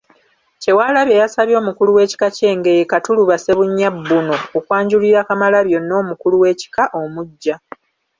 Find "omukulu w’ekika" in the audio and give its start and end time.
1.61-2.27, 6.01-6.83